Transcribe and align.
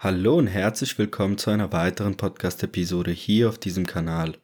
Hallo 0.00 0.38
und 0.38 0.46
herzlich 0.46 0.96
willkommen 0.96 1.38
zu 1.38 1.50
einer 1.50 1.72
weiteren 1.72 2.16
Podcast-Episode 2.16 3.10
hier 3.10 3.48
auf 3.48 3.58
diesem 3.58 3.84
Kanal. 3.84 4.36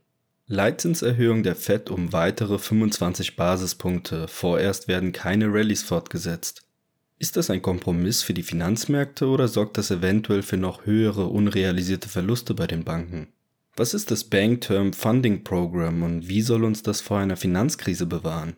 Leitzinserhöhung 0.49 1.45
der 1.45 1.54
FED 1.54 1.91
um 1.91 2.12
weitere 2.12 2.58
25 2.58 3.37
Basispunkte. 3.37 4.27
Vorerst 4.27 4.88
werden 4.88 5.12
keine 5.12 5.46
Rallyes 5.46 5.85
fortgesetzt. 5.85 6.62
Ist 7.21 7.37
das 7.37 7.51
ein 7.51 7.62
Kompromiss 7.62 8.25
für 8.25 8.35
die 8.35 8.43
Finanzmärkte 8.43 9.29
oder 9.29 9.46
sorgt 9.46 9.79
das 9.79 9.93
eventuell 9.93 10.43
für 10.43 10.56
noch 10.56 10.87
höhere 10.87 11.27
unrealisierte 11.29 12.09
Verluste 12.09 12.55
bei 12.55 12.66
den 12.66 12.82
Banken? 12.82 13.29
Was 13.77 13.95
ist 13.95 14.11
das 14.11 14.25
Bank 14.25 14.62
Term 14.62 14.93
Funding 14.93 15.45
Program 15.45 16.02
und 16.02 16.27
wie 16.27 16.43
soll 16.43 16.64
uns 16.64 16.82
das 16.82 17.00
vor 17.00 17.18
einer 17.18 17.36
Finanzkrise 17.36 18.07
bewahren? 18.07 18.57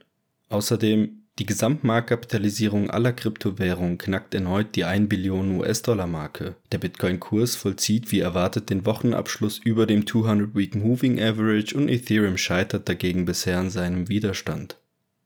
Außerdem, 0.49 1.26
die 1.39 1.45
Gesamtmarktkapitalisierung 1.45 2.89
aller 2.89 3.13
Kryptowährungen 3.13 3.99
knackt 3.99 4.35
erneut 4.35 4.75
die 4.75 4.85
1 4.85 5.09
Billion 5.11 5.59
US-Dollar-Marke. 5.59 6.55
Der 6.73 6.79
Bitcoin-Kurs 6.79 7.57
vollzieht 7.57 8.11
wie 8.11 8.21
erwartet 8.21 8.71
den 8.71 8.87
Wochenabschluss 8.87 9.59
über 9.63 9.87
dem 9.87 10.05
200-Week 10.05 10.75
Moving 10.75 11.21
Average 11.21 11.77
und 11.77 11.91
Ethereum 11.91 12.39
scheitert 12.39 12.89
dagegen 12.89 13.27
bisher 13.27 13.59
an 13.59 13.69
seinem 13.69 14.09
Widerstand. 14.09 14.79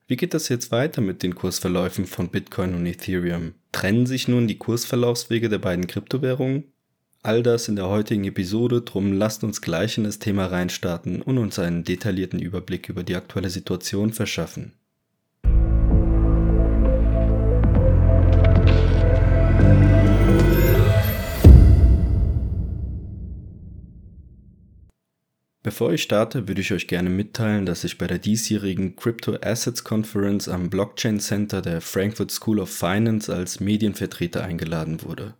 Wie 0.07 0.17
geht 0.17 0.33
das 0.33 0.49
jetzt 0.49 0.71
weiter 0.71 0.99
mit 0.99 1.23
den 1.23 1.35
Kursverläufen 1.35 2.05
von 2.05 2.27
Bitcoin 2.27 2.75
und 2.75 2.85
Ethereum? 2.85 3.53
Trennen 3.71 4.05
sich 4.05 4.27
nun 4.27 4.49
die 4.49 4.57
Kursverlaufswege 4.57 5.47
der 5.47 5.59
beiden 5.59 5.87
Kryptowährungen? 5.87 6.65
All 7.23 7.41
das 7.41 7.69
in 7.69 7.77
der 7.77 7.87
heutigen 7.87 8.25
Episode, 8.25 8.81
drum 8.81 9.13
lasst 9.13 9.45
uns 9.45 9.61
gleich 9.61 9.97
in 9.97 10.03
das 10.03 10.19
Thema 10.19 10.47
reinstarten 10.47 11.21
und 11.21 11.37
uns 11.37 11.57
einen 11.59 11.85
detaillierten 11.85 12.39
Überblick 12.39 12.89
über 12.89 13.03
die 13.03 13.15
aktuelle 13.15 13.49
Situation 13.49 14.11
verschaffen. 14.11 14.73
Bevor 25.71 25.93
ich 25.93 26.03
starte, 26.03 26.49
würde 26.49 26.59
ich 26.59 26.73
euch 26.73 26.87
gerne 26.87 27.09
mitteilen, 27.09 27.65
dass 27.65 27.85
ich 27.85 27.97
bei 27.97 28.05
der 28.05 28.17
diesjährigen 28.17 28.97
Crypto 28.97 29.37
Assets 29.41 29.85
Conference 29.85 30.49
am 30.49 30.69
Blockchain 30.69 31.21
Center 31.21 31.61
der 31.61 31.79
Frankfurt 31.79 32.29
School 32.29 32.59
of 32.59 32.69
Finance 32.69 33.33
als 33.33 33.61
Medienvertreter 33.61 34.43
eingeladen 34.43 35.01
wurde. 35.01 35.33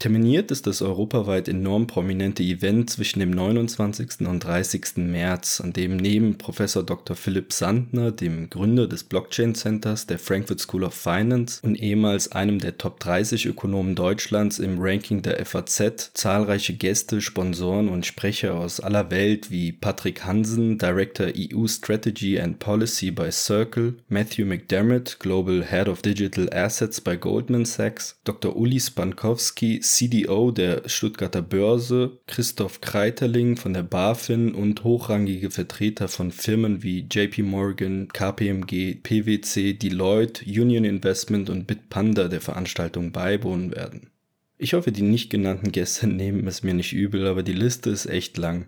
Terminiert 0.00 0.50
ist 0.50 0.66
das 0.66 0.80
europaweit 0.80 1.46
enorm 1.46 1.86
prominente 1.86 2.42
Event 2.42 2.88
zwischen 2.88 3.20
dem 3.20 3.32
29. 3.32 4.26
und 4.26 4.42
30. 4.42 4.96
März, 4.96 5.60
an 5.60 5.74
dem 5.74 5.98
neben 5.98 6.38
Professor 6.38 6.82
Dr. 6.82 7.14
Philipp 7.14 7.52
Sandner, 7.52 8.10
dem 8.10 8.48
Gründer 8.48 8.86
des 8.88 9.04
Blockchain 9.04 9.54
Centers 9.54 10.06
der 10.06 10.18
Frankfurt 10.18 10.58
School 10.58 10.84
of 10.84 10.94
Finance 10.94 11.60
und 11.62 11.74
ehemals 11.78 12.32
einem 12.32 12.60
der 12.60 12.78
Top 12.78 12.98
30 13.00 13.44
Ökonomen 13.44 13.94
Deutschlands 13.94 14.58
im 14.58 14.78
Ranking 14.80 15.20
der 15.20 15.44
FAZ, 15.44 16.12
zahlreiche 16.14 16.72
Gäste, 16.72 17.20
Sponsoren 17.20 17.90
und 17.90 18.06
Sprecher 18.06 18.54
aus 18.54 18.80
aller 18.80 19.10
Welt 19.10 19.50
wie 19.50 19.70
Patrick 19.70 20.24
Hansen, 20.24 20.78
Director 20.78 21.26
EU 21.26 21.66
Strategy 21.66 22.40
and 22.40 22.58
Policy 22.58 23.10
bei 23.10 23.30
Circle, 23.30 23.96
Matthew 24.08 24.46
McDermott, 24.46 25.18
Global 25.20 25.62
Head 25.62 25.88
of 25.88 26.00
Digital 26.00 26.48
Assets 26.54 27.02
bei 27.02 27.16
Goldman 27.16 27.66
Sachs, 27.66 28.18
Dr. 28.24 28.56
Uli 28.56 28.80
Spankowski, 28.80 29.82
CDO 29.96 30.52
der 30.52 30.88
Stuttgarter 30.88 31.42
Börse, 31.42 32.18
Christoph 32.26 32.80
Kreiterling 32.80 33.56
von 33.56 33.74
der 33.74 33.82
BaFin 33.82 34.54
und 34.54 34.84
hochrangige 34.84 35.50
Vertreter 35.50 36.06
von 36.06 36.30
Firmen 36.30 36.82
wie 36.82 37.06
JP 37.10 37.42
Morgan, 37.42 38.08
KPMG, 38.08 38.96
PwC, 39.02 39.74
Deloitte, 39.74 40.44
Union 40.44 40.84
Investment 40.84 41.50
und 41.50 41.66
Bitpanda 41.66 42.28
der 42.28 42.40
Veranstaltung 42.40 43.10
beiwohnen 43.10 43.74
werden. 43.74 44.10
Ich 44.58 44.74
hoffe, 44.74 44.92
die 44.92 45.02
nicht 45.02 45.30
genannten 45.30 45.72
Gäste 45.72 46.06
nehmen 46.08 46.46
es 46.46 46.62
mir 46.62 46.74
nicht 46.74 46.92
übel, 46.92 47.26
aber 47.26 47.42
die 47.42 47.52
Liste 47.52 47.90
ist 47.90 48.06
echt 48.06 48.36
lang. 48.36 48.66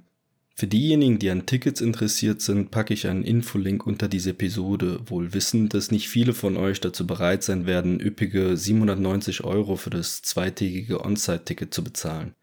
Für 0.55 0.67
diejenigen, 0.67 1.19
die 1.19 1.31
an 1.31 1.47
Tickets 1.47 1.81
interessiert 1.81 2.42
sind, 2.42 2.70
packe 2.70 2.92
ich 2.92 3.06
einen 3.06 3.25
Infolink 3.25 3.86
unter 3.86 4.06
diese 4.08 4.31
Episode, 4.31 5.01
wohl 5.07 5.33
wissend, 5.33 5.73
dass 5.73 5.90
nicht 5.90 6.08
viele 6.08 6.35
von 6.35 6.57
euch 6.57 6.80
dazu 6.80 7.07
bereit 7.07 7.42
sein 7.42 7.67
werden, 7.67 8.01
üppige 8.01 8.57
790 8.57 9.45
Euro 9.45 9.77
für 9.77 9.91
das 9.91 10.23
zweitägige 10.23 11.05
On-Site-Ticket 11.05 11.73
zu 11.73 11.83
bezahlen. 11.83 12.35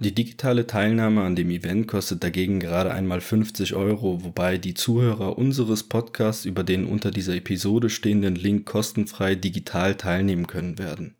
Die 0.00 0.14
digitale 0.14 0.68
Teilnahme 0.68 1.22
an 1.22 1.34
dem 1.34 1.50
Event 1.50 1.88
kostet 1.88 2.22
dagegen 2.22 2.60
gerade 2.60 2.92
einmal 2.92 3.20
50 3.20 3.74
Euro, 3.74 4.22
wobei 4.22 4.56
die 4.56 4.74
Zuhörer 4.74 5.36
unseres 5.36 5.82
Podcasts 5.82 6.44
über 6.44 6.62
den 6.62 6.84
unter 6.84 7.10
dieser 7.10 7.34
Episode 7.34 7.90
stehenden 7.90 8.36
Link 8.36 8.64
kostenfrei 8.64 9.34
digital 9.34 9.96
teilnehmen 9.96 10.46
können 10.46 10.78
werden. 10.78 11.16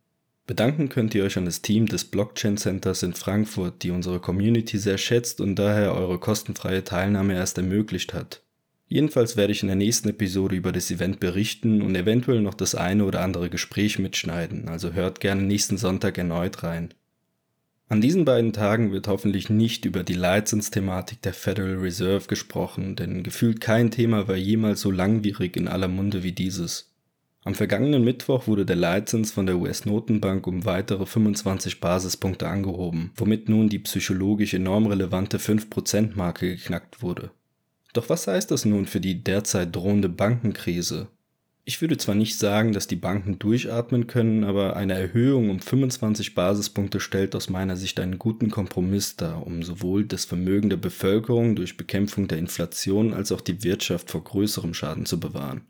Bedanken 0.49 0.89
könnt 0.89 1.15
ihr 1.15 1.25
euch 1.25 1.37
an 1.37 1.45
das 1.45 1.61
Team 1.61 1.85
des 1.85 2.07
Blockchain 2.07 2.57
Centers 2.57 3.03
in 3.03 3.13
Frankfurt, 3.13 3.83
die 3.83 3.91
unsere 3.91 4.19
Community 4.19 4.79
sehr 4.79 4.97
schätzt 4.97 5.43
und 5.43 5.57
daher 5.57 5.95
eure 5.95 6.19
kostenfreie 6.19 6.83
Teilnahme 6.83 7.35
erst 7.35 7.59
ermöglicht 7.59 8.15
hat. 8.15 8.41
Jedenfalls 8.87 9.37
werde 9.37 9.53
ich 9.53 9.61
in 9.61 9.67
der 9.67 9.77
nächsten 9.77 10.09
Episode 10.09 10.57
über 10.57 10.73
das 10.73 10.91
Event 10.91 11.21
berichten 11.21 11.83
und 11.83 11.95
eventuell 11.95 12.41
noch 12.41 12.55
das 12.55 12.75
eine 12.75 13.05
oder 13.05 13.21
andere 13.21 13.51
Gespräch 13.51 13.99
mitschneiden, 13.99 14.71
also 14.71 14.95
hört 14.95 15.21
gerne 15.21 15.43
nächsten 15.43 15.77
Sonntag 15.77 16.17
erneut 16.17 16.63
rein. 16.63 16.95
An 17.91 18.01
diesen 18.01 18.25
beiden 18.25 18.55
Tagen 18.55 18.91
wird 18.91 19.07
hoffentlich 19.07 19.51
nicht 19.51 19.85
über 19.85 20.03
die 20.03 20.15
Leitzinsthematik 20.15 21.21
der 21.21 21.35
Federal 21.35 21.77
Reserve 21.77 22.27
gesprochen, 22.27 22.97
denn 22.97 23.23
gefühlt 23.23 23.61
kein 23.61 23.91
Thema 23.91 24.29
war 24.29 24.37
jemals 24.37 24.81
so 24.81 24.91
langwierig 24.91 25.59
in 25.59 25.69
aller 25.69 25.89
Munde 25.89 26.23
wie 26.23 26.33
dieses. 26.33 26.89
Am 27.45 27.55
vergangenen 27.55 28.05
Mittwoch 28.05 28.47
wurde 28.47 28.67
der 28.67 28.77
Leitzins 28.77 29.31
von 29.31 29.47
der 29.47 29.59
US-Notenbank 29.59 30.47
um 30.47 30.65
weitere 30.65 31.07
25 31.07 31.81
Basispunkte 31.81 32.49
angehoben, 32.49 33.13
womit 33.17 33.49
nun 33.49 33.69
die 33.69 33.79
psychologisch 33.79 34.55
enorm 34.55 34.87
relevante 34.87 35.39
5%-Marke 35.39 36.57
geknackt 36.57 37.01
wurde. 37.01 37.31
Doch 37.93 38.09
was 38.09 38.27
heißt 38.27 38.51
das 38.51 38.65
nun 38.65 38.87
für 38.87 39.01
die 39.01 39.23
derzeit 39.23 39.75
drohende 39.75 40.09
Bankenkrise? 40.09 41.09
Ich 41.65 41.81
würde 41.81 41.99
zwar 41.99 42.15
nicht 42.15 42.39
sagen, 42.39 42.73
dass 42.73 42.87
die 42.87 42.97
Banken 42.97 43.39
durchatmen 43.39 44.07
können, 44.07 44.43
aber 44.43 44.77
eine 44.77 44.95
Erhöhung 44.95 45.51
um 45.51 45.61
25 45.61 46.35
Basispunkte 46.35 46.99
stellt 46.99 47.37
aus 47.37 47.51
meiner 47.51 47.77
Sicht 47.77 48.01
einen 48.01 48.19
guten 48.19 48.51
Kompromiss 48.51 49.17
dar, 49.17 49.47
um 49.47 49.63
sowohl 49.63 50.07
das 50.07 50.25
Vermögen 50.25 50.71
der 50.71 50.79
Bevölkerung 50.79 51.57
durch 51.57 51.77
Bekämpfung 51.77 52.27
der 52.27 52.39
Inflation 52.39 53.13
als 53.13 53.33
auch 53.33 53.43
die 53.43 53.63
Wirtschaft 53.65 54.11
vor 54.11 54.25
größerem 54.25 54.73
Schaden 54.73 55.05
zu 55.05 55.21
bewahren. 55.21 55.63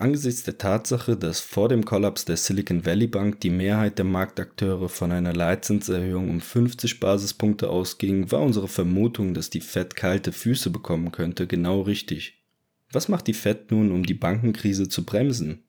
Angesichts 0.00 0.44
der 0.44 0.58
Tatsache, 0.58 1.16
dass 1.16 1.40
vor 1.40 1.68
dem 1.68 1.84
Kollaps 1.84 2.24
der 2.24 2.36
Silicon 2.36 2.86
Valley 2.86 3.08
Bank 3.08 3.40
die 3.40 3.50
Mehrheit 3.50 3.98
der 3.98 4.04
Marktakteure 4.04 4.88
von 4.88 5.10
einer 5.10 5.32
Leitzinserhöhung 5.32 6.30
um 6.30 6.40
50 6.40 7.00
Basispunkte 7.00 7.68
ausging, 7.68 8.30
war 8.30 8.42
unsere 8.42 8.68
Vermutung, 8.68 9.34
dass 9.34 9.50
die 9.50 9.60
Fed 9.60 9.96
kalte 9.96 10.30
Füße 10.30 10.70
bekommen 10.70 11.10
könnte, 11.10 11.48
genau 11.48 11.80
richtig. 11.80 12.44
Was 12.92 13.08
macht 13.08 13.26
die 13.26 13.34
Fed 13.34 13.72
nun, 13.72 13.90
um 13.90 14.06
die 14.06 14.14
Bankenkrise 14.14 14.88
zu 14.88 15.04
bremsen? 15.04 15.64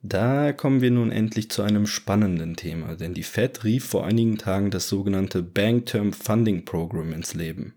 Da 0.00 0.54
kommen 0.54 0.80
wir 0.80 0.90
nun 0.90 1.12
endlich 1.12 1.50
zu 1.50 1.60
einem 1.60 1.86
spannenden 1.86 2.56
Thema, 2.56 2.96
denn 2.96 3.12
die 3.12 3.22
Fed 3.22 3.64
rief 3.64 3.84
vor 3.84 4.06
einigen 4.06 4.38
Tagen 4.38 4.70
das 4.70 4.88
sogenannte 4.88 5.42
Bank 5.42 5.84
Term 5.84 6.14
Funding 6.14 6.64
Program 6.64 7.12
ins 7.12 7.34
Leben. 7.34 7.74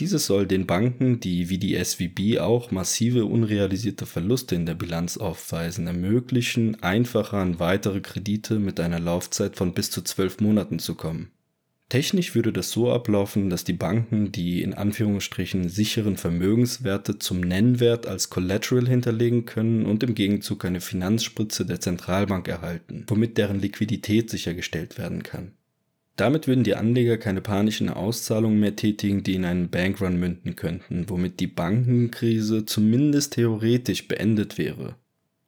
Dieses 0.00 0.26
soll 0.26 0.46
den 0.46 0.66
Banken, 0.66 1.20
die 1.20 1.50
wie 1.50 1.58
die 1.58 1.76
SVB 1.82 2.40
auch 2.40 2.72
massive 2.72 3.26
unrealisierte 3.26 4.06
Verluste 4.06 4.56
in 4.56 4.66
der 4.66 4.74
Bilanz 4.74 5.16
aufweisen, 5.16 5.86
ermöglichen, 5.86 6.82
einfacher 6.82 7.38
an 7.38 7.60
weitere 7.60 8.00
Kredite 8.00 8.58
mit 8.58 8.80
einer 8.80 8.98
Laufzeit 8.98 9.54
von 9.54 9.72
bis 9.72 9.92
zu 9.92 10.02
zwölf 10.02 10.40
Monaten 10.40 10.80
zu 10.80 10.96
kommen. 10.96 11.30
Technisch 11.90 12.34
würde 12.34 12.52
das 12.52 12.72
so 12.72 12.90
ablaufen, 12.90 13.50
dass 13.50 13.62
die 13.62 13.72
Banken 13.72 14.32
die 14.32 14.62
in 14.62 14.74
Anführungsstrichen 14.74 15.68
sicheren 15.68 16.16
Vermögenswerte 16.16 17.20
zum 17.20 17.40
Nennwert 17.40 18.08
als 18.08 18.30
Collateral 18.30 18.88
hinterlegen 18.88 19.44
können 19.44 19.86
und 19.86 20.02
im 20.02 20.16
Gegenzug 20.16 20.64
eine 20.64 20.80
Finanzspritze 20.80 21.66
der 21.66 21.80
Zentralbank 21.80 22.48
erhalten, 22.48 23.04
womit 23.06 23.38
deren 23.38 23.60
Liquidität 23.60 24.28
sichergestellt 24.28 24.98
werden 24.98 25.22
kann. 25.22 25.52
Damit 26.16 26.46
würden 26.46 26.62
die 26.62 26.76
Anleger 26.76 27.18
keine 27.18 27.40
panischen 27.40 27.88
Auszahlungen 27.88 28.60
mehr 28.60 28.76
tätigen, 28.76 29.24
die 29.24 29.34
in 29.34 29.44
einen 29.44 29.68
Bankrun 29.68 30.18
münden 30.18 30.54
könnten, 30.54 31.08
womit 31.08 31.40
die 31.40 31.48
Bankenkrise 31.48 32.64
zumindest 32.66 33.32
theoretisch 33.34 34.06
beendet 34.06 34.56
wäre. 34.56 34.94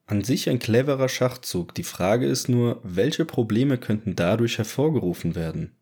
An 0.07 0.25
sich 0.25 0.49
ein 0.49 0.59
cleverer 0.59 1.09
Schachzug, 1.09 1.75
die 1.75 1.83
Frage 1.83 2.27
ist 2.27 2.49
nur, 2.49 2.81
welche 2.83 3.25
Probleme 3.25 3.79
könnten 3.79 4.17
dadurch 4.17 4.59
hervorgerufen 4.59 5.35
werden? 5.35 5.73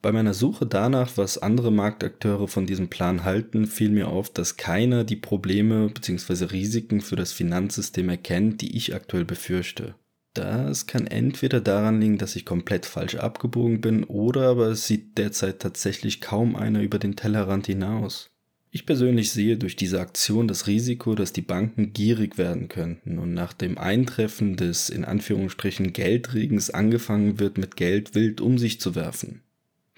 Bei 0.00 0.10
meiner 0.10 0.34
Suche 0.34 0.66
danach, 0.66 1.16
was 1.16 1.38
andere 1.38 1.70
Marktakteure 1.70 2.48
von 2.48 2.66
diesem 2.66 2.88
Plan 2.88 3.22
halten, 3.22 3.66
fiel 3.66 3.90
mir 3.90 4.08
auf, 4.08 4.30
dass 4.30 4.56
keiner 4.56 5.04
die 5.04 5.16
Probleme 5.16 5.88
bzw. 5.88 6.46
Risiken 6.46 7.00
für 7.00 7.14
das 7.14 7.32
Finanzsystem 7.32 8.08
erkennt, 8.08 8.60
die 8.62 8.76
ich 8.76 8.96
aktuell 8.96 9.24
befürchte. 9.24 9.94
Das 10.34 10.86
kann 10.86 11.06
entweder 11.06 11.60
daran 11.60 12.00
liegen, 12.00 12.18
dass 12.18 12.36
ich 12.36 12.46
komplett 12.46 12.86
falsch 12.86 13.16
abgebogen 13.16 13.80
bin, 13.80 14.04
oder 14.04 14.48
aber 14.48 14.68
es 14.68 14.86
sieht 14.86 15.18
derzeit 15.18 15.60
tatsächlich 15.60 16.20
kaum 16.20 16.56
einer 16.56 16.80
über 16.80 16.98
den 16.98 17.16
Tellerrand 17.16 17.66
hinaus. 17.66 18.30
Ich 18.74 18.86
persönlich 18.86 19.32
sehe 19.32 19.58
durch 19.58 19.76
diese 19.76 20.00
Aktion 20.00 20.48
das 20.48 20.66
Risiko, 20.66 21.14
dass 21.14 21.34
die 21.34 21.42
Banken 21.42 21.92
gierig 21.92 22.38
werden 22.38 22.68
könnten 22.68 23.18
und 23.18 23.34
nach 23.34 23.52
dem 23.52 23.76
Eintreffen 23.76 24.56
des 24.56 24.88
in 24.88 25.04
Anführungsstrichen 25.04 25.92
Geldregens 25.92 26.70
angefangen 26.70 27.38
wird, 27.38 27.58
mit 27.58 27.76
Geld 27.76 28.14
wild 28.14 28.40
um 28.40 28.56
sich 28.56 28.80
zu 28.80 28.94
werfen. 28.94 29.42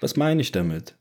Was 0.01 0.17
meine 0.17 0.41
ich 0.41 0.51
damit? 0.51 0.95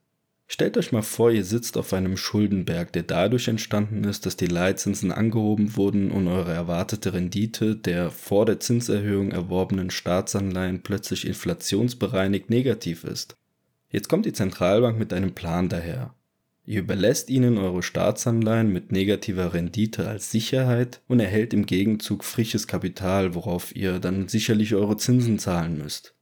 Stellt 0.46 0.76
euch 0.76 0.93
mal 0.93 1.02
vor, 1.02 1.31
ihr 1.31 1.44
sitzt 1.44 1.79
auf 1.79 1.93
einem 1.94 2.17
Schuldenberg, 2.17 2.93
der 2.93 3.02
dadurch 3.02 3.49
entstanden 3.49 4.05
ist, 4.05 4.26
dass 4.26 4.37
die 4.37 4.46
Leitzinsen 4.46 5.11
angehoben 5.11 5.76
wurden 5.76 6.11
und 6.11 6.29
eure 6.29 6.52
erwartete 6.52 7.14
Rendite 7.14 7.76
der 7.76 8.11
vor 8.11 8.44
der 8.44 8.61
Zinserhöhung 8.61 9.32
erworbenen 9.32 9.91
Staatsanleihen 9.91 10.82
plötzlich 10.82 11.26
inflationsbereinigt 11.26 12.50
negativ 12.50 13.05
ist. 13.05 13.37
Jetzt 13.91 14.08
kommt 14.08 14.26
die 14.26 14.32
Zentralbank 14.32 14.99
mit 14.99 15.12
einem 15.12 15.35
Plan 15.35 15.69
daher. 15.69 16.14
Ihr 16.67 16.81
überlässt 16.81 17.31
ihnen 17.31 17.58
eure 17.58 17.82
Staatsanleihen 17.82 18.73
mit 18.73 18.90
negativer 18.90 19.52
Rendite 19.52 20.08
als 20.08 20.31
Sicherheit 20.31 21.02
und 21.08 21.20
erhält 21.20 21.52
im 21.52 21.67
Gegenzug 21.67 22.25
frisches 22.25 22.67
Kapital, 22.67 23.35
worauf 23.35 23.75
ihr 23.76 23.99
dann 23.99 24.29
sicherlich 24.29 24.75
eure 24.75 24.97
Zinsen 24.97 25.38
zahlen 25.38 25.79
müsst. 25.79 26.14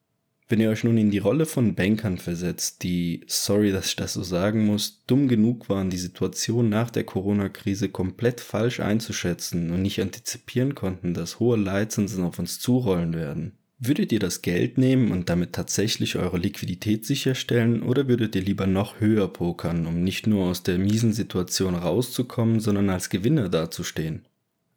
Wenn 0.48 0.60
ihr 0.60 0.70
euch 0.70 0.84
nun 0.84 0.98
in 0.98 1.10
die 1.10 1.18
Rolle 1.18 1.46
von 1.46 1.74
Bankern 1.74 2.18
versetzt, 2.18 2.82
die, 2.82 3.24
sorry, 3.26 3.72
dass 3.72 3.86
ich 3.86 3.96
das 3.96 4.12
so 4.12 4.22
sagen 4.22 4.66
muss, 4.66 5.02
dumm 5.06 5.28
genug 5.28 5.68
waren, 5.68 5.88
die 5.88 5.96
Situation 5.96 6.68
nach 6.68 6.90
der 6.90 7.04
Corona-Krise 7.04 7.88
komplett 7.88 8.40
falsch 8.40 8.80
einzuschätzen 8.80 9.70
und 9.70 9.82
nicht 9.82 10.00
antizipieren 10.00 10.74
konnten, 10.74 11.14
dass 11.14 11.40
hohe 11.40 11.56
Leitzinsen 11.56 12.24
auf 12.24 12.38
uns 12.38 12.58
zurollen 12.58 13.14
werden. 13.14 13.52
Würdet 13.84 14.12
ihr 14.12 14.20
das 14.20 14.42
Geld 14.42 14.78
nehmen 14.78 15.10
und 15.10 15.28
damit 15.28 15.54
tatsächlich 15.54 16.14
eure 16.14 16.38
Liquidität 16.38 17.04
sicherstellen 17.04 17.82
oder 17.82 18.06
würdet 18.06 18.36
ihr 18.36 18.42
lieber 18.42 18.68
noch 18.68 19.00
höher 19.00 19.26
pokern, 19.26 19.86
um 19.86 20.04
nicht 20.04 20.28
nur 20.28 20.46
aus 20.46 20.62
der 20.62 20.78
miesen 20.78 21.12
Situation 21.12 21.74
rauszukommen, 21.74 22.60
sondern 22.60 22.90
als 22.90 23.10
Gewinner 23.10 23.48
dazustehen? 23.48 24.24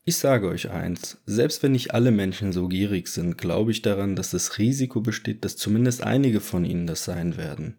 Ich 0.07 0.17
sage 0.17 0.47
euch 0.47 0.69
eins, 0.69 1.17
selbst 1.25 1.63
wenn 1.63 1.71
nicht 1.71 1.95
alle 1.95 2.11
Menschen 2.11 2.53
so 2.53 2.67
gierig 2.67 3.07
sind, 3.07 3.39
glaube 3.39 3.71
ich 3.71 3.81
daran, 3.81 4.15
dass 4.15 4.29
das 4.29 4.59
Risiko 4.59 5.01
besteht, 5.01 5.43
dass 5.43 5.57
zumindest 5.57 6.03
einige 6.03 6.41
von 6.41 6.63
ihnen 6.63 6.85
das 6.85 7.05
sein 7.05 7.37
werden. 7.37 7.77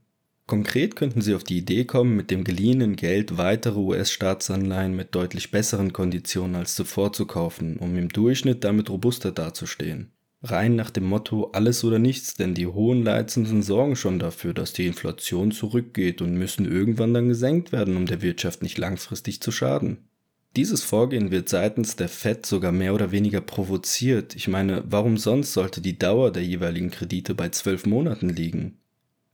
Konkret 0.49 0.97
könnten 0.97 1.21
sie 1.21 1.37
auf 1.37 1.45
die 1.45 1.59
Idee 1.59 1.85
kommen, 1.85 2.17
mit 2.17 2.33
dem 2.33 2.43
geliehenen 2.43 2.97
Geld 2.97 3.39
weitere 3.39 3.79
US-Staatsanleihen 3.79 4.97
mit 4.97 5.15
deutlich 5.15 5.53
besseren 5.53 5.93
Konditionen 5.93 6.57
als 6.57 6.75
zuvor 6.75 7.13
zu 7.13 7.27
kaufen, 7.27 7.77
um 7.77 7.97
im 7.97 8.09
Durchschnitt 8.09 8.65
damit 8.65 8.91
robuster 8.91 9.31
dazustehen. 9.31 10.11
Rein 10.43 10.75
nach 10.75 10.91
dem 10.91 11.05
Motto 11.05 11.51
alles 11.53 11.85
oder 11.85 12.01
nichts, 12.01 12.35
denn 12.35 12.55
die 12.55 12.67
hohen 12.67 13.05
Leitzinsen 13.05 13.63
sorgen 13.63 13.95
schon 13.95 14.19
dafür, 14.19 14.53
dass 14.53 14.73
die 14.73 14.87
Inflation 14.87 15.53
zurückgeht 15.53 16.21
und 16.23 16.35
müssen 16.35 16.67
irgendwann 16.67 17.15
dann 17.15 17.29
gesenkt 17.29 17.71
werden, 17.71 17.97
um 17.97 18.07
der 18.07 18.21
Wirtschaft 18.21 18.63
nicht 18.63 18.79
langfristig 18.79 19.41
zu 19.41 19.53
schaden. 19.53 20.09
Dieses 20.57 20.83
Vorgehen 20.83 21.31
wird 21.31 21.51
seitens 21.51 21.97
der 21.97 22.09
Fed 22.09 22.47
sogar 22.47 22.73
mehr 22.73 22.95
oder 22.95 23.13
weniger 23.13 23.43
provoziert. 23.43 24.35
Ich 24.35 24.49
meine, 24.49 24.83
warum 24.87 25.19
sonst 25.19 25.53
sollte 25.53 25.83
die 25.83 25.99
Dauer 25.99 26.33
der 26.33 26.45
jeweiligen 26.45 26.91
Kredite 26.91 27.35
bei 27.35 27.51
zwölf 27.51 27.85
Monaten 27.85 28.31
liegen? 28.31 28.79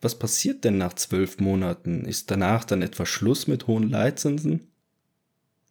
Was 0.01 0.19
passiert 0.19 0.65
denn 0.65 0.79
nach 0.79 0.95
zwölf 0.95 1.39
Monaten? 1.39 2.05
Ist 2.05 2.33
danach 2.33 2.65
dann 2.65 2.83
etwa 2.83 3.07
Schluss 3.07 3.47
mit 3.47 3.69
hohen 3.69 3.89
Leitzinsen? 3.89 4.67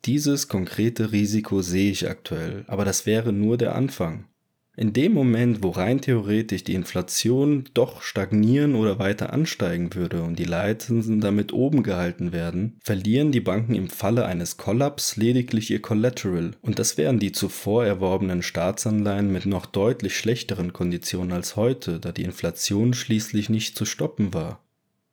Dieses 0.06 0.48
konkrete 0.48 1.12
Risiko 1.12 1.62
sehe 1.62 1.92
ich 1.92 2.09
aktuell, 2.09 2.63
aber 2.68 2.86
das 2.86 3.06
wäre 3.06 3.33
nur 3.33 3.57
der 3.57 3.75
Anfang. 3.75 4.30
In 4.77 4.94
dem 4.94 5.13
Moment, 5.13 5.63
wo 5.63 5.69
rein 5.69 6.00
theoretisch 6.00 6.63
die 6.63 6.75
Inflation 6.75 7.65
doch 7.73 8.01
stagnieren 8.01 8.75
oder 8.75 9.00
weiter 9.00 9.33
ansteigen 9.33 9.94
würde 9.95 10.23
und 10.23 10.39
die 10.39 10.45
Leitzinsen 10.45 11.19
damit 11.19 11.51
oben 11.51 11.83
gehalten 11.83 12.31
werden, 12.31 12.79
verlieren 12.81 13.33
die 13.33 13.41
Banken 13.41 13.75
im 13.75 13.89
Falle 13.89 14.25
eines 14.25 14.56
Kollaps 14.56 15.18
lediglich 15.18 15.69
ihr 15.71 15.81
Collateral 15.81 16.51
und 16.62 16.79
das 16.79 16.97
wären 16.97 17.19
die 17.19 17.33
zuvor 17.33 17.85
erworbenen 17.85 18.44
Staatsanleihen 18.44 19.29
mit 19.31 19.45
noch 19.45 19.65
deutlich 19.65 20.18
schlechteren 20.18 20.71
Konditionen 20.71 21.33
als 21.33 21.57
heute, 21.57 22.00
da 22.00 22.13
die 22.13 22.23
Inflation 22.23 22.94
schließlich 22.94 23.50
nicht 23.50 23.77
zu 23.77 23.83
stoppen 23.83 24.33
war. 24.33 24.63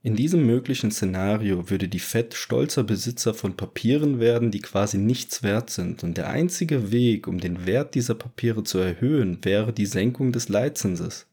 In 0.03 0.15
diesem 0.15 0.47
möglichen 0.47 0.91
Szenario 0.91 1.71
würde 1.71 1.89
die 1.89 1.99
Fed 1.99 2.35
stolzer 2.35 2.85
Besitzer 2.85 3.35
von 3.35 3.57
Papieren 3.57 4.21
werden, 4.21 4.51
die 4.51 4.61
quasi 4.61 4.97
nichts 4.97 5.43
wert 5.43 5.71
sind, 5.71 6.05
und 6.05 6.17
der 6.17 6.29
einzige 6.29 6.93
Weg, 6.93 7.27
um 7.27 7.41
den 7.41 7.67
Wert 7.67 7.95
dieser 7.95 8.15
Papiere 8.15 8.63
zu 8.63 8.79
erhöhen, 8.79 9.39
wäre 9.43 9.73
die 9.73 9.87
Senkung 9.87 10.31
des 10.31 10.49
Leitzinses. 10.49 11.27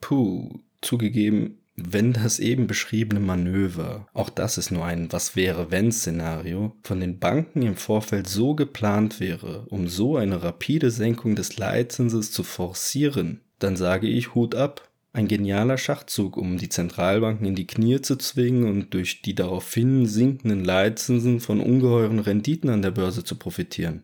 Puh, 0.00 0.60
zugegeben, 0.80 1.58
wenn 1.80 2.12
das 2.12 2.40
eben 2.40 2.66
beschriebene 2.66 3.20
Manöver, 3.20 4.08
auch 4.12 4.30
das 4.30 4.58
ist 4.58 4.72
nur 4.72 4.84
ein 4.84 5.12
Was 5.12 5.36
wäre 5.36 5.70
wenn 5.70 5.92
Szenario, 5.92 6.76
von 6.82 6.98
den 6.98 7.20
Banken 7.20 7.62
im 7.62 7.76
Vorfeld 7.76 8.26
so 8.26 8.56
geplant 8.56 9.20
wäre, 9.20 9.64
um 9.68 9.86
so 9.86 10.16
eine 10.16 10.42
rapide 10.42 10.90
Senkung 10.90 11.36
des 11.36 11.56
Leitzinses 11.56 12.32
zu 12.32 12.42
forcieren, 12.42 13.42
dann 13.60 13.76
sage 13.76 14.08
ich 14.08 14.34
Hut 14.34 14.56
ab. 14.56 14.88
Ein 15.12 15.26
genialer 15.26 15.78
Schachzug, 15.78 16.36
um 16.36 16.58
die 16.58 16.68
Zentralbanken 16.68 17.46
in 17.46 17.54
die 17.54 17.66
Knie 17.66 18.00
zu 18.00 18.16
zwingen 18.16 18.68
und 18.68 18.94
durch 18.94 19.22
die 19.22 19.34
daraufhin 19.34 20.06
sinkenden 20.06 20.64
Leitzinsen 20.64 21.40
von 21.40 21.60
ungeheuren 21.60 22.18
Renditen 22.18 22.70
an 22.70 22.82
der 22.82 22.90
Börse 22.90 23.24
zu 23.24 23.36
profitieren. 23.36 24.02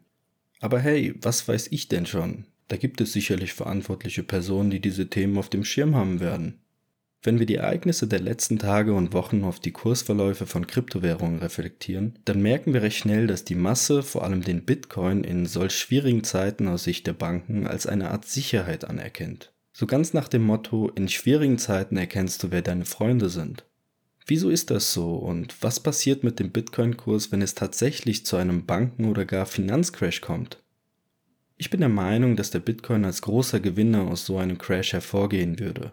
Aber 0.60 0.80
hey, 0.80 1.14
was 1.20 1.46
weiß 1.46 1.68
ich 1.70 1.88
denn 1.88 2.06
schon? 2.06 2.46
Da 2.68 2.76
gibt 2.76 3.00
es 3.00 3.12
sicherlich 3.12 3.52
verantwortliche 3.52 4.22
Personen, 4.22 4.70
die 4.70 4.80
diese 4.80 5.08
Themen 5.10 5.36
auf 5.36 5.50
dem 5.50 5.64
Schirm 5.64 5.94
haben 5.94 6.20
werden. 6.20 6.60
Wenn 7.22 7.38
wir 7.38 7.46
die 7.46 7.56
Ereignisse 7.56 8.06
der 8.06 8.20
letzten 8.20 8.58
Tage 8.58 8.92
und 8.92 9.14
Wochen 9.14 9.44
auf 9.44 9.58
die 9.58 9.72
Kursverläufe 9.72 10.46
von 10.46 10.66
Kryptowährungen 10.66 11.38
reflektieren, 11.38 12.18
dann 12.26 12.42
merken 12.42 12.74
wir 12.74 12.82
recht 12.82 12.98
schnell, 12.98 13.26
dass 13.26 13.46
die 13.46 13.54
Masse 13.54 14.02
vor 14.02 14.24
allem 14.24 14.42
den 14.42 14.66
Bitcoin 14.66 15.24
in 15.24 15.46
solch 15.46 15.74
schwierigen 15.74 16.22
Zeiten 16.22 16.68
aus 16.68 16.84
Sicht 16.84 17.06
der 17.06 17.14
Banken 17.14 17.66
als 17.66 17.86
eine 17.86 18.10
Art 18.10 18.26
Sicherheit 18.26 18.84
anerkennt. 18.84 19.53
So 19.76 19.86
ganz 19.86 20.14
nach 20.14 20.28
dem 20.28 20.44
Motto, 20.44 20.88
in 20.94 21.08
schwierigen 21.08 21.58
Zeiten 21.58 21.96
erkennst 21.96 22.44
du, 22.44 22.52
wer 22.52 22.62
deine 22.62 22.84
Freunde 22.84 23.28
sind. 23.28 23.64
Wieso 24.24 24.48
ist 24.48 24.70
das 24.70 24.92
so 24.92 25.16
und 25.16 25.62
was 25.64 25.80
passiert 25.80 26.22
mit 26.22 26.38
dem 26.38 26.52
Bitcoin-Kurs, 26.52 27.32
wenn 27.32 27.42
es 27.42 27.56
tatsächlich 27.56 28.24
zu 28.24 28.36
einem 28.36 28.66
Banken- 28.66 29.06
oder 29.06 29.24
gar 29.24 29.46
Finanzcrash 29.46 30.20
kommt? 30.20 30.62
Ich 31.56 31.70
bin 31.70 31.80
der 31.80 31.88
Meinung, 31.88 32.36
dass 32.36 32.52
der 32.52 32.60
Bitcoin 32.60 33.04
als 33.04 33.20
großer 33.22 33.58
Gewinner 33.58 34.02
aus 34.02 34.24
so 34.24 34.38
einem 34.38 34.58
Crash 34.58 34.92
hervorgehen 34.92 35.58
würde. 35.58 35.92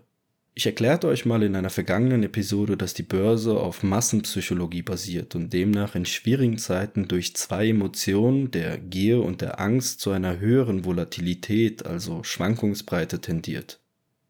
Ich 0.53 0.65
erklärte 0.65 1.07
euch 1.07 1.25
mal 1.25 1.44
in 1.44 1.56
einer 1.56 1.69
vergangenen 1.69 2.24
Episode, 2.24 2.75
dass 2.75 2.94
die 2.94 3.03
Börse 3.03 3.57
auf 3.57 3.83
Massenpsychologie 3.83 4.81
basiert 4.81 5.33
und 5.33 5.53
demnach 5.53 5.95
in 5.95 6.06
schwierigen 6.06 6.57
Zeiten 6.57 7.07
durch 7.07 7.36
zwei 7.38 7.69
Emotionen, 7.69 8.51
der 8.51 8.77
Gier 8.77 9.24
und 9.24 9.39
der 9.39 9.62
Angst, 9.62 10.01
zu 10.01 10.12
einer 10.12 10.39
höheren 10.39 10.83
Volatilität, 10.83 11.86
also 11.86 12.24
Schwankungsbreite 12.24 13.21
tendiert. 13.21 13.80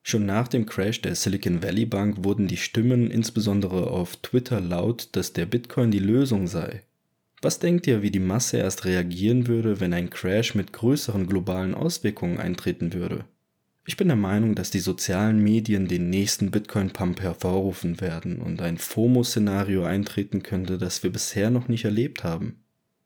Schon 0.04 0.28
nach 0.28 0.48
dem 0.48 0.68
Crash 0.68 1.02
der 1.02 1.16
Silicon 1.16 1.64
Valley 1.64 1.86
Bank 1.86 2.24
wurden 2.24 2.48
die 2.48 2.58
Stimmen 2.58 3.10
insbesondere 3.10 3.90
auf 3.90 4.16
Twitter 4.18 4.62
laut, 4.62 5.10
dass 5.13 5.34
der 5.34 5.48
Bitcoin 5.48 5.90
die 5.90 6.00
Lösung 6.00 6.48
sei. 6.48 6.84
Was 7.42 7.58
denkt 7.58 7.88
ihr, 7.88 8.04
wie 8.04 8.12
die 8.12 8.20
Masse 8.20 8.58
erst 8.58 8.86
reagieren 8.86 9.48
würde, 9.48 9.80
wenn 9.80 9.94
ein 9.94 10.12
Crash 10.12 10.54
mit 10.54 10.74
größeren 10.74 11.25
globalen 11.25 11.74
Auswirkungen 11.74 12.38
eintreten 12.40 12.94
würde? 12.94 13.25
Ich 13.86 13.98
bin 13.98 14.08
der 14.08 14.18
Meinung, 14.18 14.54
dass 14.54 14.70
die 14.70 14.80
sozialen 14.80 15.42
Medien 15.42 15.88
den 15.88 16.10
nächsten 16.10 16.52
Bitcoin-Pump 16.52 17.20
hervorrufen 17.22 18.00
werden 18.00 18.40
und 18.40 18.62
ein 18.62 18.78
FOMO-Szenario 18.78 19.84
eintreten 19.84 20.44
könnte, 20.44 20.78
das 20.78 21.02
wir 21.02 21.12
bisher 21.12 21.50
noch 21.50 21.68
nicht 21.68 21.86
erlebt 21.86 22.24
haben. 22.24 22.62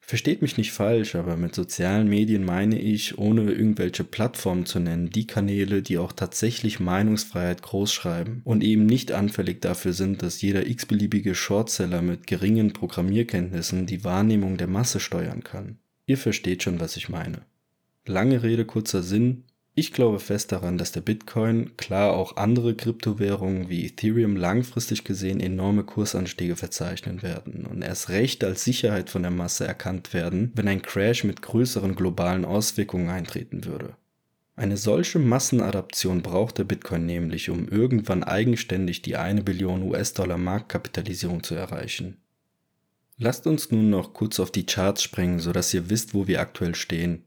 Versteht 0.08 0.44
mich 0.44 0.58
nicht 0.58 0.72
falsch, 0.72 1.16
aber 1.16 1.36
mit 1.36 1.56
sozialen 1.56 2.08
Medien 2.08 2.46
meine 2.46 2.80
ich, 2.80 3.18
ohne 3.18 3.52
irgendwelche 3.52 4.04
Plattformen 4.04 4.68
zu 4.68 4.80
nennen, 4.80 5.10
die 5.10 5.26
Kanäle, 5.26 5.82
die 5.82 5.98
auch 5.98 6.12
tatsächlich 6.12 6.80
Meinungsfreiheit 6.80 7.64
großschreiben 7.64 8.42
und 8.44 8.64
eben 8.64 8.86
nicht 8.86 9.12
anfällig 9.12 9.62
dafür 9.62 9.94
sind, 9.94 10.22
dass 10.22 10.44
jeder 10.44 10.68
x-beliebige 10.68 11.34
Shortseller 11.34 12.04
mit 12.04 12.28
geringen 12.28 12.72
Programmierkenntnissen 12.72 13.88
die 13.88 14.04
Wahrnehmung 14.04 14.58
der 14.58 14.68
Masse 14.68 15.00
steuern 15.00 15.44
kann. 15.44 15.80
Ihr 16.06 16.20
versteht 16.20 16.62
schon, 16.62 16.80
was 16.80 16.98
ich 16.98 17.10
meine. 17.10 17.42
Lange 18.06 18.44
Rede, 18.44 18.66
kurzer 18.66 19.02
Sinn, 19.02 19.46
ich 19.78 19.92
glaube 19.92 20.20
fest 20.20 20.54
daran, 20.54 20.78
dass 20.78 20.94
der 20.94 21.02
Bitcoin, 21.02 21.76
klar 21.76 22.14
auch 22.14 22.38
andere 22.38 22.76
Kryptowährungen 22.76 23.68
wie 23.68 23.86
Ethereum 23.86 24.38
langfristig 24.38 25.04
gesehen 25.04 25.42
enorme 25.42 25.84
Kursanstiege 25.84 26.56
verzeichnen 26.56 27.22
werden 27.22 27.66
und 27.66 27.82
erst 27.82 28.08
recht 28.08 28.46
als 28.46 28.64
Sicherheit 28.64 29.10
von 29.10 29.22
der 29.22 29.32
Masse 29.32 29.68
erkannt 29.68 30.14
werden, 30.14 30.54
wenn 30.56 30.70
ein 30.70 30.82
Crash 30.82 31.26
mit 31.26 31.42
größeren 31.42 31.96
globalen 31.96 32.46
Auswirkungen 32.46 33.10
eintreten 33.10 33.66
würde. 33.66 33.98
Eine 34.56 34.78
solche 34.78 35.20
Massenadaption 35.20 36.22
braucht 36.22 36.58
der 36.58 36.64
Bitcoin 36.64 37.06
nämlich, 37.06 37.50
um 37.50 37.68
irgendwann 37.68 38.24
eigenständig 38.24 39.02
die 39.02 39.18
eine 39.18 39.44
Billion 39.44 39.84
US-Dollar 39.84 40.38
Marktkapitalisierung 40.38 41.44
zu 41.44 41.56
erreichen. 41.56 42.16
Lasst 43.18 43.46
uns 43.46 43.72
nun 43.72 43.90
noch 43.90 44.14
kurz 44.14 44.40
auf 44.40 44.52
die 44.52 44.66
Charts 44.66 45.04
springen, 45.04 45.40
sodass 45.40 45.74
ihr 45.74 45.90
wisst, 45.90 46.14
wo 46.14 46.28
wir 46.28 46.40
aktuell 46.40 46.76
stehen. 46.76 47.25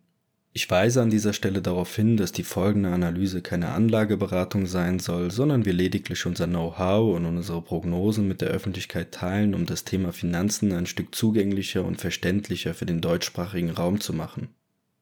Ich 0.58 0.68
weise 0.68 1.00
an 1.00 1.08
dieser 1.08 1.34
Stelle 1.34 1.62
darauf 1.62 1.94
hin, 1.94 2.16
dass 2.16 2.32
die 2.32 2.42
folgende 2.42 2.88
Analyse 2.88 3.42
keine 3.42 3.68
Anlageberatung 3.68 4.66
sein 4.66 4.98
soll, 4.98 5.30
sondern 5.30 5.64
wir 5.64 5.72
lediglich 5.72 6.26
unser 6.26 6.48
Know-how 6.48 7.14
und 7.14 7.26
unsere 7.26 7.62
Prognosen 7.62 8.26
mit 8.26 8.40
der 8.40 8.48
Öffentlichkeit 8.48 9.12
teilen, 9.12 9.54
um 9.54 9.66
das 9.66 9.84
Thema 9.84 10.12
Finanzen 10.12 10.72
ein 10.72 10.86
Stück 10.86 11.14
zugänglicher 11.14 11.84
und 11.84 12.00
verständlicher 12.00 12.74
für 12.74 12.86
den 12.86 13.00
deutschsprachigen 13.00 13.70
Raum 13.70 14.00
zu 14.00 14.12
machen. 14.12 14.48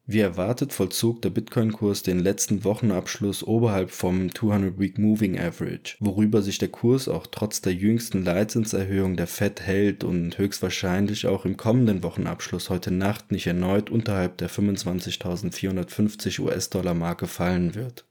Wie 0.09 0.21
erwartet 0.21 0.73
vollzog 0.73 1.21
der 1.23 1.31
Bitcoin-Kurs 1.31 2.05
den 2.05 2.21
letzten 2.21 2.63
Wochenabschluss 2.63 3.43
oberhalb 3.43 3.91
vom 3.91 4.29
200-Week 4.29 4.99
Moving 4.99 5.37
Average, 5.37 5.97
worüber 5.99 6.43
sich 6.43 6.59
der 6.59 6.69
Kurs 6.69 7.09
auch 7.09 7.27
trotz 7.27 7.61
der 7.61 7.75
jüngsten 7.75 8.25
Leitzinserhöhung 8.25 9.17
der 9.17 9.27
Fed 9.27 9.63
hält 9.63 10.05
und 10.05 10.39
höchstwahrscheinlich 10.39 11.27
auch 11.27 11.45
im 11.45 11.57
kommenden 11.57 12.05
Wochenabschluss 12.05 12.71
heute 12.71 12.93
Nacht 12.93 13.33
nicht 13.33 13.49
erneut 13.49 13.91
unterhalb 13.91 14.37
der 14.39 14.49
25.450 14.49 16.39
US-Dollar-Marke 16.39 17.27
fallen 17.27 17.75
wird. 17.75 18.05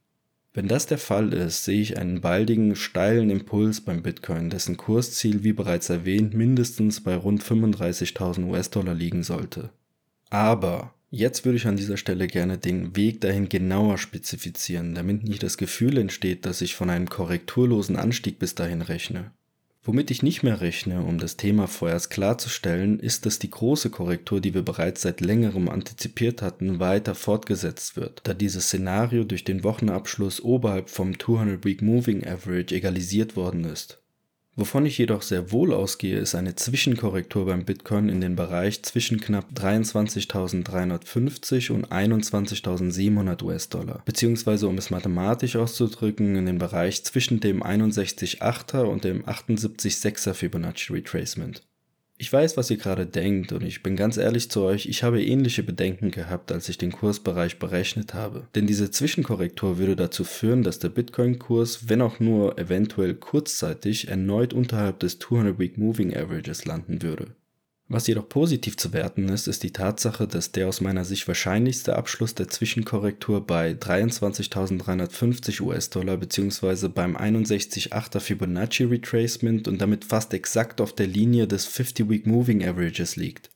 Wenn 0.53 0.67
das 0.67 0.87
der 0.87 0.97
Fall 0.97 1.31
ist, 1.31 1.63
sehe 1.63 1.79
ich 1.79 1.97
einen 1.97 2.19
baldigen, 2.19 2.75
steilen 2.75 3.29
Impuls 3.29 3.79
beim 3.79 4.01
Bitcoin, 4.01 4.49
dessen 4.49 4.75
Kursziel, 4.75 5.45
wie 5.45 5.53
bereits 5.53 5.89
erwähnt, 5.89 6.33
mindestens 6.33 7.01
bei 7.01 7.15
rund 7.15 7.41
35.000 7.41 8.49
US-Dollar 8.49 8.93
liegen 8.93 9.23
sollte. 9.23 9.69
Aber 10.29 10.94
Jetzt 11.12 11.45
würde 11.45 11.57
ich 11.57 11.67
an 11.67 11.77
dieser 11.77 11.97
Stelle 11.97 12.27
gerne 12.27 12.57
den 12.57 12.95
Weg 12.95 13.21
dahin 13.21 13.47
genauer 13.47 13.97
spezifizieren, 13.97 14.95
damit 14.95 15.24
nicht 15.24 15.43
das 15.43 15.57
Gefühl 15.57 15.97
entsteht, 15.97 16.45
dass 16.45 16.62
ich 16.62 16.75
von 16.75 16.89
einem 16.89 17.09
korrekturlosen 17.09 17.95
Anstieg 17.95 18.39
bis 18.39 18.55
dahin 18.55 18.81
rechne. 18.81 19.31
Womit 19.88 20.09
ich 20.09 20.24
nicht 20.24 20.41
mehr 20.41 20.62
rechne, 20.62 21.03
um 21.03 21.19
das 21.19 21.38
Thema 21.38 21.67
vorerst 21.67 22.09
klarzustellen, 22.09 23.00
ist, 23.00 23.27
dass 23.27 23.38
die 23.38 23.51
große 23.51 23.91
Korrektur, 23.91 24.41
die 24.41 24.55
wir 24.55 24.63
bereits 24.63 25.03
seit 25.03 25.21
längerem 25.21 25.69
antizipiert 25.69 26.41
hatten, 26.41 26.79
weiter 26.79 27.13
fortgesetzt 27.13 27.95
wird, 27.95 28.21
da 28.24 28.33
dieses 28.33 28.65
Szenario 28.65 29.24
durch 29.24 29.43
den 29.43 29.63
Wochenabschluss 29.63 30.41
oberhalb 30.41 30.89
vom 30.89 31.12
200-Week 31.12 31.83
Moving 31.83 32.25
Average 32.25 32.74
egalisiert 32.74 33.35
worden 33.35 33.63
ist. 33.65 34.01
Wovon 34.57 34.85
ich 34.85 34.97
jedoch 34.97 35.21
sehr 35.21 35.51
wohl 35.51 35.74
ausgehe, 35.74 36.17
ist 36.17 36.33
eine 36.33 36.55
Zwischenkorrektur 36.55 37.45
beim 37.45 37.65
Bitcoin 37.65 38.07
in 38.07 38.21
den 38.21 38.38
Bereich 38.38 38.83
zwischen 38.83 39.19
knapp 39.19 39.47
23.350 39.53 41.74
und 41.74 41.89
21.700 41.89 43.43
US-Dollar, 43.43 44.01
beziehungsweise 44.05 44.69
um 44.69 44.77
es 44.77 44.91
mathematisch 44.91 45.57
auszudrücken, 45.57 46.38
in 46.38 46.45
den 46.45 46.57
Bereich 46.57 47.03
zwischen 47.03 47.41
dem 47.41 47.63
61,8er 47.63 48.83
und 48.83 49.03
dem 49.03 49.25
78,6er 49.25 50.33
Fibonacci 50.33 50.93
Retracement. 50.93 51.62
Ich 52.17 52.31
weiß, 52.31 52.55
was 52.55 52.72
ihr 52.72 52.77
gerade 52.77 53.05
denkt 53.05 53.51
und 53.51 53.63
ich 53.63 53.84
bin 53.84 53.98
ganz 53.98 54.15
ehrlich 54.15 54.50
zu 54.50 54.62
euch, 54.62 54.86
ich 54.86 55.03
habe 55.03 55.22
ähnliche 55.22 55.63
Bedenken 55.63 56.12
gehabt, 56.12 56.50
als 56.50 56.69
ich 56.69 56.77
den 56.77 56.93
Kursbereich 56.93 57.60
berechnet 57.60 58.13
habe. 58.13 58.48
Denn 58.55 58.67
diese 58.67 58.89
Zwischenkorrektur 58.89 59.77
würde 59.77 59.98
dazu 59.98 60.24
führen, 60.24 60.63
dass 60.63 60.79
der 60.79 60.89
Bitcoin-Kurs, 60.89 61.89
wenn 61.89 62.01
auch 62.01 62.22
nur 62.22 62.57
eventuell 62.57 63.15
kurzzeitig, 63.15 64.07
erneut 64.07 64.53
unterhalb 64.53 65.00
des 65.00 65.19
200-Week 65.19 65.77
Moving 65.77 66.15
Averages 66.15 66.63
landen 66.63 67.01
würde. 67.01 67.36
Was 67.88 68.08
jedoch 68.08 68.27
positiv 68.27 68.77
zu 68.77 68.94
werten 68.94 69.30
ist, 69.30 69.48
ist 69.48 69.62
die 69.62 69.72
Tatsache, 69.72 70.27
dass 70.27 70.51
der 70.51 70.68
aus 70.68 70.82
meiner 70.82 71.06
Sicht 71.06 71.27
wahrscheinlichste 71.27 71.96
Abschluss 71.96 72.34
der 72.34 72.48
Zwischenkorrektur 72.48 73.46
bei 73.46 73.74
23.350 73.74 75.62
US-Dollar 75.62 76.18
bzw. 76.18 76.88
beim 76.88 77.15
61,8er 77.15 78.20
Fibonacci 78.20 78.86
Retracement 78.86 79.68
und 79.68 79.80
damit 79.80 80.04
fast 80.04 80.34
exakt 80.34 80.82
auf 80.82 80.94
der 80.94 81.06
Linie 81.06 81.46
des 81.46 81.70
50-Week 81.70 82.25
Moving 82.25 82.68
Averages 82.68 83.18
liegt. 83.18 83.54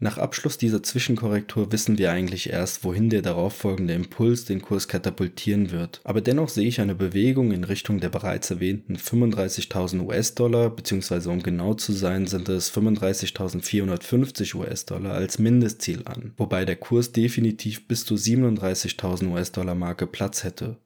Nach 0.00 0.16
Abschluss 0.16 0.56
dieser 0.56 0.80
Zwischenkorrektur 0.80 1.72
wissen 1.72 1.98
wir 1.98 2.12
eigentlich 2.12 2.50
erst, 2.50 2.84
wohin 2.84 3.10
der 3.10 3.20
darauffolgende 3.20 3.94
Impuls 3.94 4.44
den 4.44 4.62
Kurs 4.62 4.86
katapultieren 4.86 5.72
wird. 5.72 6.00
Aber 6.04 6.20
dennoch 6.20 6.50
sehe 6.50 6.68
ich 6.68 6.80
eine 6.80 6.94
Bewegung 6.94 7.50
in 7.50 7.64
Richtung 7.64 7.98
der 7.98 8.08
bereits 8.08 8.48
erwähnten 8.52 8.96
35.000 8.96 10.06
US-Dollar, 10.06 10.70
beziehungsweise 10.70 11.30
um 11.30 11.42
genau 11.42 11.74
zu 11.74 11.92
sein, 11.92 12.28
sind 12.28 12.48
es 12.48 12.72
35.450 12.72 14.54
US-Dollar 14.54 15.14
als 15.14 15.40
Mindestziel 15.40 16.02
an, 16.04 16.32
wobei 16.36 16.64
der 16.64 16.76
Kurs 16.76 17.10
definitiv 17.10 17.88
bis 17.88 18.04
zu 18.04 18.14
37.000 18.14 19.32
US-Dollar 19.32 19.74
Marke 19.74 20.06
Platz 20.06 20.44
hätte. 20.44 20.76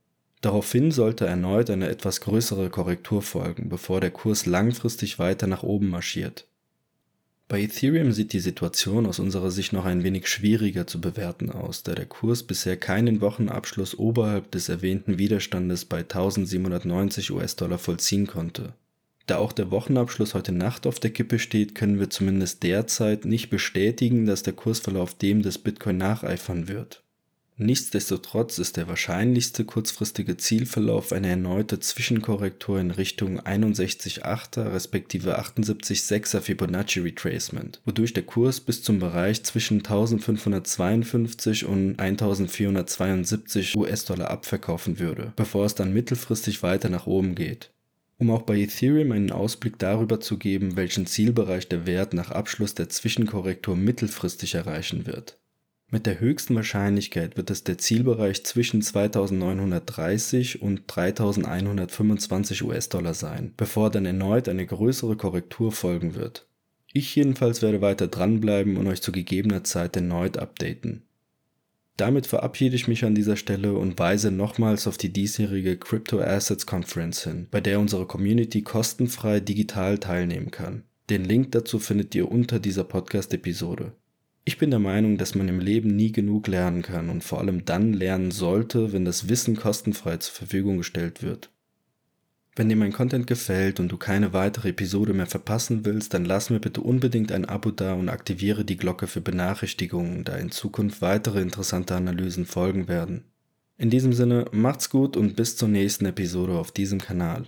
Daraufhin 0.40 0.90
sollte 0.90 1.26
erneut 1.26 1.68
eine 1.68 1.90
etwas 1.90 2.22
größere 2.22 2.70
Korrektur 2.70 3.20
folgen, 3.20 3.68
bevor 3.68 4.00
der 4.00 4.10
Kurs 4.10 4.46
langfristig 4.46 5.18
weiter 5.18 5.46
nach 5.46 5.62
oben 5.62 5.90
marschiert. 5.90 6.46
Bei 7.52 7.60
Ethereum 7.60 8.12
sieht 8.12 8.32
die 8.32 8.40
Situation 8.40 9.04
aus 9.04 9.18
unserer 9.18 9.50
Sicht 9.50 9.74
noch 9.74 9.84
ein 9.84 10.04
wenig 10.04 10.26
schwieriger 10.26 10.86
zu 10.86 11.02
bewerten 11.02 11.50
aus, 11.50 11.82
da 11.82 11.94
der 11.94 12.06
Kurs 12.06 12.44
bisher 12.44 12.78
keinen 12.78 13.20
Wochenabschluss 13.20 13.98
oberhalb 13.98 14.50
des 14.52 14.70
erwähnten 14.70 15.18
Widerstandes 15.18 15.84
bei 15.84 15.98
1790 15.98 17.30
US-Dollar 17.30 17.76
vollziehen 17.76 18.26
konnte. 18.26 18.72
Da 19.26 19.36
auch 19.36 19.52
der 19.52 19.70
Wochenabschluss 19.70 20.32
heute 20.32 20.52
Nacht 20.52 20.86
auf 20.86 20.98
der 20.98 21.10
Kippe 21.10 21.38
steht, 21.38 21.74
können 21.74 22.00
wir 22.00 22.08
zumindest 22.08 22.62
derzeit 22.62 23.26
nicht 23.26 23.50
bestätigen, 23.50 24.24
dass 24.24 24.42
der 24.42 24.54
Kursverlauf 24.54 25.12
dem 25.12 25.42
des 25.42 25.58
Bitcoin 25.58 25.98
nacheifern 25.98 26.68
wird. 26.68 27.02
Nichtsdestotrotz 27.62 28.58
ist 28.58 28.76
der 28.76 28.88
wahrscheinlichste 28.88 29.64
kurzfristige 29.64 30.36
Zielverlauf 30.36 31.12
eine 31.12 31.28
erneute 31.28 31.78
Zwischenkorrektur 31.78 32.80
in 32.80 32.90
Richtung 32.90 33.38
61,8er 33.38 34.72
respektive 34.72 35.38
78,6er 35.38 36.40
Fibonacci 36.40 36.98
Retracement, 36.98 37.80
wodurch 37.84 38.14
der 38.14 38.24
Kurs 38.24 38.58
bis 38.58 38.82
zum 38.82 38.98
Bereich 38.98 39.44
zwischen 39.44 39.76
1552 39.76 41.64
und 41.64 42.00
1472 42.00 43.76
US-Dollar 43.76 44.30
abverkaufen 44.30 44.98
würde, 44.98 45.32
bevor 45.36 45.64
es 45.64 45.76
dann 45.76 45.92
mittelfristig 45.92 46.64
weiter 46.64 46.88
nach 46.88 47.06
oben 47.06 47.36
geht. 47.36 47.70
Um 48.18 48.32
auch 48.32 48.42
bei 48.42 48.58
Ethereum 48.58 49.12
einen 49.12 49.30
Ausblick 49.30 49.78
darüber 49.78 50.18
zu 50.18 50.36
geben, 50.36 50.74
welchen 50.74 51.06
Zielbereich 51.06 51.68
der 51.68 51.86
Wert 51.86 52.12
nach 52.12 52.32
Abschluss 52.32 52.74
der 52.74 52.88
Zwischenkorrektur 52.88 53.76
mittelfristig 53.76 54.56
erreichen 54.56 55.06
wird. 55.06 55.38
Mit 55.94 56.06
der 56.06 56.20
höchsten 56.20 56.54
Wahrscheinlichkeit 56.54 57.36
wird 57.36 57.50
es 57.50 57.64
der 57.64 57.76
Zielbereich 57.76 58.44
zwischen 58.44 58.80
2930 58.80 60.62
und 60.62 60.84
3125 60.86 62.62
US-Dollar 62.62 63.12
sein, 63.12 63.52
bevor 63.58 63.90
dann 63.90 64.06
erneut 64.06 64.48
eine 64.48 64.64
größere 64.64 65.18
Korrektur 65.18 65.70
folgen 65.70 66.14
wird. 66.14 66.46
Ich 66.94 67.14
jedenfalls 67.14 67.60
werde 67.60 67.82
weiter 67.82 68.06
dranbleiben 68.08 68.78
und 68.78 68.86
euch 68.86 69.02
zu 69.02 69.12
gegebener 69.12 69.64
Zeit 69.64 69.94
erneut 69.94 70.38
updaten. 70.38 71.02
Damit 71.98 72.26
verabschiede 72.26 72.74
ich 72.74 72.88
mich 72.88 73.04
an 73.04 73.14
dieser 73.14 73.36
Stelle 73.36 73.74
und 73.74 73.98
weise 73.98 74.30
nochmals 74.30 74.86
auf 74.86 74.96
die 74.96 75.12
diesjährige 75.12 75.76
Crypto 75.76 76.20
Assets 76.20 76.64
Conference 76.64 77.24
hin, 77.24 77.48
bei 77.50 77.60
der 77.60 77.78
unsere 77.78 78.06
Community 78.06 78.62
kostenfrei 78.62 79.40
digital 79.40 79.98
teilnehmen 79.98 80.50
kann. 80.50 80.84
Den 81.10 81.26
Link 81.26 81.52
dazu 81.52 81.78
findet 81.78 82.14
ihr 82.14 82.32
unter 82.32 82.60
dieser 82.60 82.84
Podcast-Episode. 82.84 83.92
Ich 84.44 84.58
bin 84.58 84.70
der 84.70 84.80
Meinung, 84.80 85.18
dass 85.18 85.36
man 85.36 85.48
im 85.48 85.60
Leben 85.60 85.94
nie 85.94 86.10
genug 86.10 86.48
lernen 86.48 86.82
kann 86.82 87.10
und 87.10 87.22
vor 87.22 87.38
allem 87.38 87.64
dann 87.64 87.92
lernen 87.92 88.32
sollte, 88.32 88.92
wenn 88.92 89.04
das 89.04 89.28
Wissen 89.28 89.54
kostenfrei 89.54 90.16
zur 90.16 90.34
Verfügung 90.34 90.78
gestellt 90.78 91.22
wird. 91.22 91.50
Wenn 92.56 92.68
dir 92.68 92.76
mein 92.76 92.92
Content 92.92 93.26
gefällt 93.26 93.80
und 93.80 93.88
du 93.88 93.96
keine 93.96 94.32
weitere 94.34 94.70
Episode 94.70 95.14
mehr 95.14 95.26
verpassen 95.26 95.86
willst, 95.86 96.12
dann 96.12 96.24
lass 96.24 96.50
mir 96.50 96.60
bitte 96.60 96.82
unbedingt 96.82 97.32
ein 97.32 97.46
Abo 97.46 97.70
da 97.70 97.94
und 97.94 98.10
aktiviere 98.10 98.64
die 98.64 98.76
Glocke 98.76 99.06
für 99.06 99.22
Benachrichtigungen, 99.22 100.24
da 100.24 100.36
in 100.36 100.50
Zukunft 100.50 101.00
weitere 101.00 101.40
interessante 101.40 101.94
Analysen 101.94 102.44
folgen 102.44 102.88
werden. 102.88 103.24
In 103.78 103.88
diesem 103.88 104.12
Sinne, 104.12 104.46
macht's 104.52 104.90
gut 104.90 105.16
und 105.16 105.34
bis 105.34 105.56
zur 105.56 105.68
nächsten 105.68 106.04
Episode 106.04 106.58
auf 106.58 106.72
diesem 106.72 107.00
Kanal. 107.00 107.46